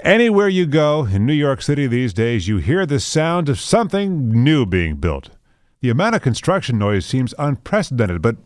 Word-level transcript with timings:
Anywhere 0.00 0.48
you 0.48 0.66
go 0.66 1.06
in 1.06 1.24
New 1.24 1.32
York 1.32 1.62
City 1.62 1.86
these 1.86 2.12
days, 2.12 2.46
you 2.46 2.58
hear 2.58 2.84
the 2.84 3.00
sound 3.00 3.48
of 3.48 3.58
something 3.58 4.30
new 4.30 4.66
being 4.66 4.96
built. 4.96 5.30
The 5.80 5.88
amount 5.88 6.14
of 6.14 6.20
construction 6.20 6.78
noise 6.78 7.06
seems 7.06 7.32
unprecedented, 7.38 8.20
but 8.20 8.36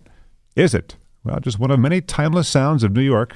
is 0.54 0.74
it? 0.74 0.96
Well, 1.24 1.40
just 1.40 1.58
one 1.58 1.72
of 1.72 1.80
many 1.80 2.00
timeless 2.00 2.48
sounds 2.48 2.84
of 2.84 2.92
New 2.92 3.02
York. 3.02 3.34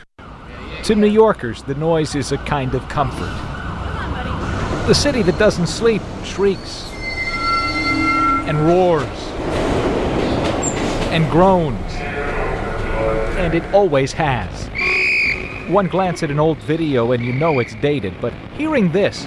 To 0.84 0.94
New 0.94 1.08
Yorkers, 1.08 1.64
the 1.64 1.74
noise 1.74 2.14
is 2.14 2.30
a 2.30 2.38
kind 2.38 2.76
of 2.76 2.88
comfort. 2.88 3.34
The 4.86 4.94
city 4.94 5.22
that 5.22 5.36
doesn't 5.36 5.66
sleep 5.66 6.02
shrieks 6.22 6.88
and 8.46 8.60
roars 8.60 9.08
and 11.10 11.28
groans, 11.32 11.94
and 13.38 13.54
it 13.54 13.64
always 13.74 14.12
has. 14.12 14.70
One 15.68 15.88
glance 15.88 16.22
at 16.22 16.30
an 16.30 16.38
old 16.38 16.58
video 16.58 17.12
and 17.12 17.24
you 17.24 17.32
know 17.32 17.58
it's 17.58 17.74
dated, 17.76 18.20
but 18.20 18.32
hearing 18.56 18.92
this, 18.92 19.24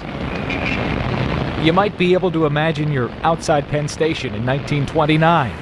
you 1.64 1.72
might 1.72 1.96
be 1.98 2.12
able 2.14 2.30
to 2.32 2.46
imagine 2.46 2.92
you're 2.92 3.10
outside 3.22 3.66
Penn 3.68 3.88
Station 3.88 4.34
in 4.34 4.46
1929 4.46 5.52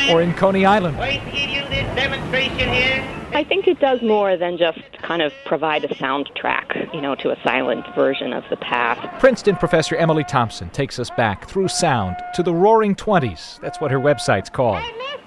gentlemen, 0.00 0.14
or 0.14 0.22
in 0.22 0.34
Coney 0.34 0.64
Island. 0.64 0.98
wait 0.98 1.24
to 1.24 1.30
give 1.30 1.50
you 1.50 1.62
this 1.68 1.94
demonstration 1.96 2.72
here. 2.72 3.06
I 3.32 3.44
think 3.44 3.68
it 3.68 3.78
does 3.78 4.02
more 4.02 4.36
than 4.36 4.58
just 4.58 4.80
kind 5.02 5.22
of 5.22 5.32
provide 5.46 5.84
a 5.84 5.88
soundtrack, 5.88 6.92
you 6.92 7.00
know, 7.00 7.14
to 7.16 7.30
a 7.30 7.36
silent 7.44 7.86
version 7.94 8.32
of 8.32 8.44
the 8.50 8.56
past. 8.56 9.20
Princeton 9.20 9.56
professor 9.56 9.94
Emily 9.96 10.24
Thompson 10.24 10.68
takes 10.70 10.98
us 10.98 11.10
back 11.10 11.48
through 11.48 11.68
sound 11.68 12.16
to 12.34 12.42
the 12.42 12.52
Roaring 12.52 12.94
Twenties. 12.94 13.58
That's 13.62 13.80
what 13.80 13.90
her 13.90 14.00
website's 14.00 14.50
called. 14.50 14.82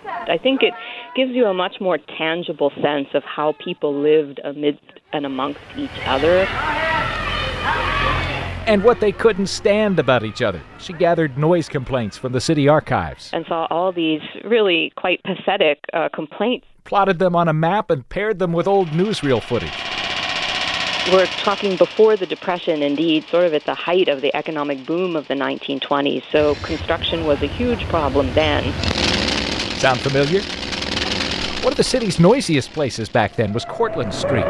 I 0.06 0.38
think 0.38 0.64
it 0.64 0.74
gives 1.16 1.32
you 1.32 1.46
a 1.46 1.54
much 1.54 1.76
more 1.80 1.98
tangible 2.18 2.72
sense 2.82 3.08
of 3.14 3.24
how 3.24 3.54
people 3.64 3.94
lived 3.94 4.40
amidst 4.44 4.84
and 5.12 5.26
amongst 5.26 5.60
each 5.78 5.92
other. 6.06 6.48
And 8.66 8.84
what 8.84 9.02
they 9.02 9.12
couldn't 9.12 9.48
stand 9.48 10.00
about 10.00 10.24
each 10.24 10.42
other. 10.42 10.62
She 10.80 10.94
gathered 10.94 11.38
noise 11.38 11.68
complaints 11.68 12.18
from 12.18 12.32
the 12.32 12.42
city 12.42 12.68
archives, 12.68 13.30
and 13.34 13.46
saw 13.46 13.68
all 13.70 13.92
these 13.92 14.22
really 14.46 14.94
quite 14.96 15.22
pathetic 15.24 15.80
uh, 15.94 16.10
complaints. 16.14 16.66
plotted 16.86 17.20
them 17.20 17.36
on 17.36 17.48
a 17.48 17.54
map, 17.54 17.92
and 17.92 18.08
paired 18.08 18.40
them 18.40 18.54
with 18.54 18.68
old 18.68 18.88
newsreel 18.90 19.42
footage. 19.42 19.74
We're 21.12 21.26
talking 21.44 21.76
before 21.76 22.16
the 22.16 22.26
Depression, 22.26 22.82
indeed, 22.82 23.26
sort 23.26 23.46
of 23.46 23.54
at 23.54 23.66
the 23.66 23.76
height 23.76 24.08
of 24.08 24.22
the 24.22 24.34
economic 24.34 24.86
boom 24.86 25.18
of 25.18 25.28
the 25.28 25.34
1920s. 25.34 26.24
So 26.32 26.56
construction 26.56 27.26
was 27.26 27.42
a 27.44 27.48
huge 27.48 27.86
problem 27.90 28.34
then. 28.34 28.64
Sound 29.80 30.00
familiar? 30.00 30.40
One 31.64 31.72
of 31.72 31.78
the 31.78 31.84
city's 31.86 32.20
noisiest 32.20 32.74
places 32.74 33.08
back 33.08 33.38
then 33.38 33.54
was 33.54 33.64
Cortlandt 33.64 34.12
Street, 34.12 34.44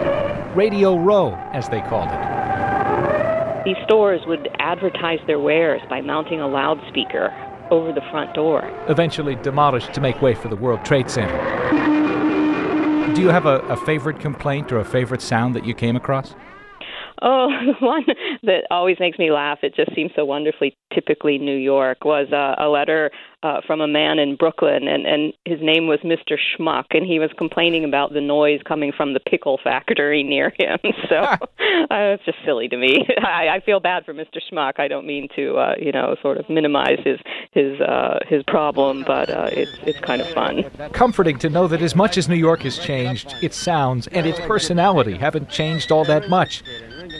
Radio 0.55 0.97
Row, 0.97 1.35
as 1.53 1.69
they 1.69 1.79
called 1.81 2.09
it. 2.09 3.65
These 3.65 3.77
stores 3.85 4.21
would 4.25 4.49
advertise 4.57 5.19
their 5.27 5.39
wares 5.39 5.83
by 5.91 6.01
mounting 6.01 6.41
a 6.41 6.47
loudspeaker 6.47 7.31
over 7.69 7.93
the 7.93 8.01
front 8.09 8.33
door. 8.33 8.67
Eventually 8.87 9.35
demolished 9.35 9.93
to 9.93 10.01
make 10.01 10.23
way 10.23 10.33
for 10.33 10.47
the 10.47 10.55
World 10.55 10.83
Trade 10.83 11.07
Center. 11.07 11.37
Do 13.13 13.21
you 13.21 13.27
have 13.29 13.45
a, 13.45 13.59
a 13.67 13.77
favorite 13.85 14.19
complaint 14.19 14.71
or 14.71 14.79
a 14.79 14.85
favorite 14.85 15.21
sound 15.21 15.55
that 15.55 15.67
you 15.67 15.75
came 15.75 15.95
across? 15.95 16.33
Oh, 17.23 17.47
the 17.79 17.85
one 17.85 18.05
that 18.43 18.67
always 18.69 18.97
makes 18.99 19.17
me 19.17 19.31
laugh, 19.31 19.59
it 19.63 19.73
just 19.75 19.95
seems 19.95 20.11
so 20.15 20.25
wonderfully 20.25 20.75
typically 20.93 21.37
New 21.37 21.55
York, 21.55 22.03
was 22.05 22.27
uh, 22.31 22.61
a 22.61 22.67
letter 22.67 23.09
uh, 23.43 23.59
from 23.65 23.81
a 23.81 23.87
man 23.87 24.19
in 24.19 24.35
Brooklyn, 24.35 24.87
and, 24.87 25.05
and 25.05 25.33
his 25.45 25.59
name 25.61 25.87
was 25.87 25.99
Mr. 25.99 26.37
Schmuck, 26.37 26.85
and 26.91 27.05
he 27.05 27.19
was 27.19 27.29
complaining 27.37 27.83
about 27.83 28.13
the 28.13 28.21
noise 28.21 28.61
coming 28.65 28.91
from 28.95 29.13
the 29.13 29.19
pickle 29.19 29.59
factory 29.63 30.23
near 30.23 30.51
him. 30.57 30.79
So 31.09 31.15
uh, 31.17 31.37
it's 31.59 32.23
just 32.23 32.37
silly 32.45 32.67
to 32.69 32.77
me. 32.77 33.05
I, 33.19 33.55
I 33.55 33.59
feel 33.59 33.79
bad 33.79 34.05
for 34.05 34.13
Mr. 34.13 34.37
Schmuck. 34.51 34.79
I 34.79 34.87
don't 34.87 35.05
mean 35.05 35.27
to, 35.35 35.57
uh, 35.57 35.73
you 35.77 35.91
know, 35.91 36.15
sort 36.21 36.37
of 36.37 36.49
minimize 36.49 36.97
his 37.03 37.19
his 37.51 37.79
uh, 37.81 38.19
his 38.27 38.41
problem, 38.43 39.03
but 39.05 39.29
uh, 39.29 39.49
it's 39.51 39.71
it's 39.85 39.99
kind 39.99 40.21
of 40.21 40.27
fun. 40.29 40.63
Comforting 40.93 41.37
to 41.39 41.49
know 41.49 41.67
that 41.67 41.81
as 41.81 41.93
much 41.95 42.17
as 42.17 42.29
New 42.29 42.35
York 42.35 42.61
has 42.61 42.79
changed, 42.79 43.35
its 43.41 43.57
sounds 43.57 44.07
and 44.07 44.25
its 44.25 44.39
personality 44.41 45.17
haven't 45.17 45.49
changed 45.49 45.91
all 45.91 46.05
that 46.05 46.29
much. 46.29 46.63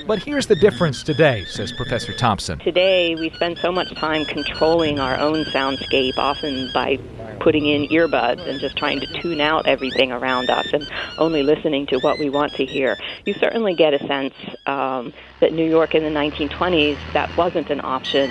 But 0.05 0.21
here's 0.21 0.47
the 0.47 0.55
difference 0.55 1.01
today, 1.01 1.45
says 1.45 1.71
Professor 1.71 2.13
Thompson. 2.13 2.59
Today, 2.59 3.15
we 3.15 3.29
spend 3.29 3.57
so 3.57 3.71
much 3.71 3.93
time 3.95 4.25
controlling 4.25 4.99
our 4.99 5.17
own 5.17 5.45
soundscape, 5.45 6.17
often 6.17 6.69
by 6.73 6.97
putting 7.39 7.65
in 7.65 7.87
earbuds 7.87 8.45
and 8.47 8.59
just 8.59 8.75
trying 8.75 8.99
to 8.99 9.21
tune 9.21 9.39
out 9.39 9.65
everything 9.65 10.11
around 10.11 10.49
us 10.49 10.67
and 10.73 10.85
only 11.17 11.41
listening 11.41 11.85
to 11.87 11.99
what 11.99 12.19
we 12.19 12.29
want 12.29 12.53
to 12.55 12.65
hear. 12.65 12.97
You 13.25 13.33
certainly 13.35 13.75
get 13.75 13.93
a 13.93 14.05
sense 14.05 14.33
um, 14.65 15.13
that 15.39 15.53
New 15.53 15.69
York 15.69 15.95
in 15.95 16.03
the 16.03 16.09
1920s, 16.09 16.97
that 17.13 17.35
wasn't 17.37 17.69
an 17.69 17.79
option. 17.81 18.29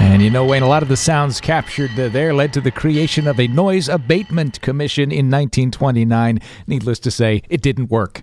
And 0.00 0.22
you 0.22 0.28
know, 0.28 0.44
Wayne, 0.44 0.62
a 0.62 0.68
lot 0.68 0.82
of 0.82 0.90
the 0.90 0.98
sounds 0.98 1.40
captured 1.40 1.90
there 1.96 2.34
led 2.34 2.52
to 2.52 2.60
the 2.60 2.70
creation 2.70 3.26
of 3.26 3.40
a 3.40 3.48
noise 3.48 3.88
abatement 3.88 4.60
commission 4.60 5.04
in 5.10 5.30
1929. 5.30 6.40
Needless 6.66 6.98
to 7.00 7.10
say, 7.10 7.42
it 7.48 7.62
didn't 7.62 7.90
work. 7.90 8.22